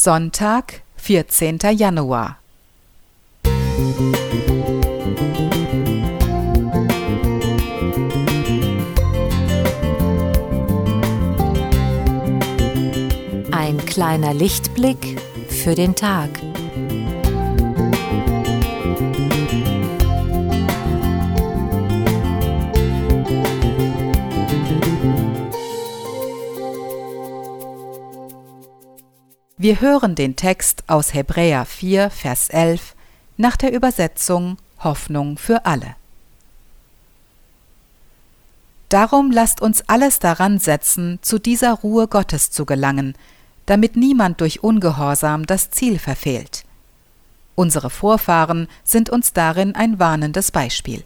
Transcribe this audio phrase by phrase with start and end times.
[0.00, 1.58] Sonntag, 14.
[1.76, 2.38] Januar.
[13.50, 16.30] Ein kleiner Lichtblick für den Tag.
[29.60, 32.94] Wir hören den Text aus Hebräer 4, Vers 11
[33.36, 35.96] nach der Übersetzung Hoffnung für alle.
[38.88, 43.16] Darum lasst uns alles daran setzen, zu dieser Ruhe Gottes zu gelangen,
[43.66, 46.64] damit niemand durch Ungehorsam das Ziel verfehlt.
[47.56, 51.02] Unsere Vorfahren sind uns darin ein warnendes Beispiel.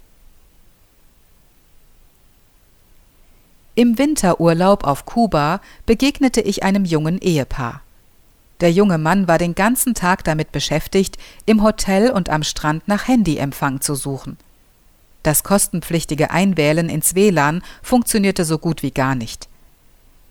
[3.77, 7.81] Im Winterurlaub auf Kuba begegnete ich einem jungen Ehepaar.
[8.63, 13.09] Der junge Mann war den ganzen Tag damit beschäftigt, im Hotel und am Strand nach
[13.09, 14.37] Handyempfang zu suchen.
[15.25, 19.49] Das kostenpflichtige Einwählen ins WLAN funktionierte so gut wie gar nicht.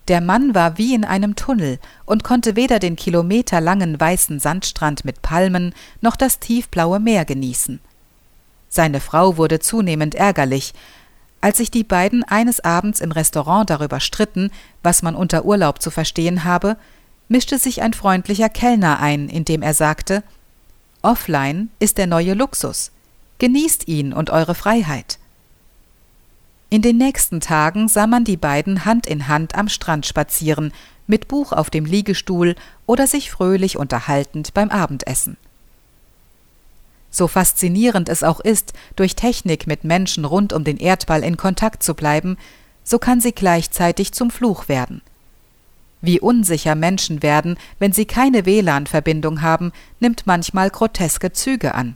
[0.07, 5.21] Der Mann war wie in einem Tunnel und konnte weder den kilometerlangen weißen Sandstrand mit
[5.21, 7.81] Palmen noch das tiefblaue Meer genießen.
[8.69, 10.73] Seine Frau wurde zunehmend ärgerlich.
[11.41, 14.51] Als sich die beiden eines Abends im Restaurant darüber stritten,
[14.83, 16.77] was man unter Urlaub zu verstehen habe,
[17.31, 20.21] mischte sich ein freundlicher Kellner ein, indem er sagte
[21.01, 22.91] Offline ist der neue Luxus.
[23.39, 25.17] Genießt ihn und eure Freiheit.
[26.69, 30.73] In den nächsten Tagen sah man die beiden Hand in Hand am Strand spazieren,
[31.07, 35.37] mit Buch auf dem Liegestuhl oder sich fröhlich unterhaltend beim Abendessen.
[37.09, 41.81] So faszinierend es auch ist, durch Technik mit Menschen rund um den Erdball in Kontakt
[41.81, 42.37] zu bleiben,
[42.83, 45.01] so kann sie gleichzeitig zum Fluch werden.
[46.01, 51.95] Wie unsicher Menschen werden, wenn sie keine WLAN-Verbindung haben, nimmt manchmal groteske Züge an.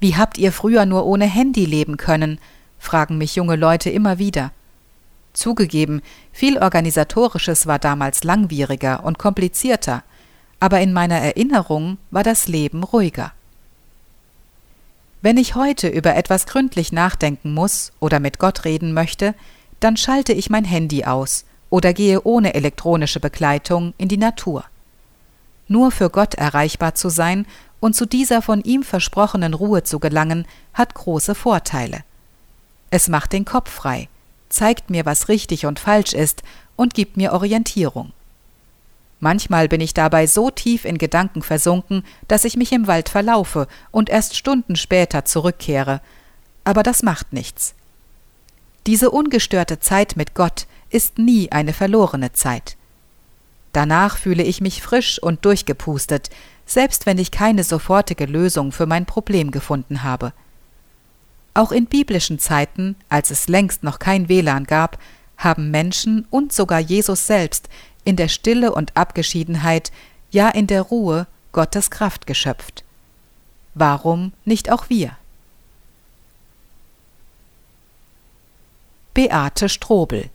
[0.00, 2.38] Wie habt ihr früher nur ohne Handy leben können?
[2.78, 4.50] fragen mich junge Leute immer wieder.
[5.34, 10.02] Zugegeben, viel Organisatorisches war damals langwieriger und komplizierter,
[10.58, 13.32] aber in meiner Erinnerung war das Leben ruhiger.
[15.20, 19.34] Wenn ich heute über etwas gründlich nachdenken muss oder mit Gott reden möchte,
[19.80, 24.64] dann schalte ich mein Handy aus oder gehe ohne elektronische Begleitung in die Natur.
[25.68, 27.46] Nur für Gott erreichbar zu sein
[27.80, 32.04] und zu dieser von ihm versprochenen Ruhe zu gelangen, hat große Vorteile.
[32.90, 34.10] Es macht den Kopf frei,
[34.50, 36.42] zeigt mir, was richtig und falsch ist
[36.76, 38.12] und gibt mir Orientierung.
[39.18, 43.66] Manchmal bin ich dabei so tief in Gedanken versunken, dass ich mich im Wald verlaufe
[43.90, 46.02] und erst Stunden später zurückkehre,
[46.64, 47.74] aber das macht nichts.
[48.86, 52.76] Diese ungestörte Zeit mit Gott ist nie eine verlorene Zeit.
[53.72, 56.30] Danach fühle ich mich frisch und durchgepustet,
[56.66, 60.32] selbst wenn ich keine sofortige Lösung für mein Problem gefunden habe.
[61.54, 64.98] Auch in biblischen Zeiten, als es längst noch kein WLAN gab,
[65.36, 67.68] haben Menschen und sogar Jesus selbst
[68.04, 69.92] in der Stille und Abgeschiedenheit,
[70.30, 72.84] ja in der Ruhe Gottes Kraft geschöpft.
[73.74, 75.16] Warum nicht auch wir?
[79.14, 80.30] Beate Strobel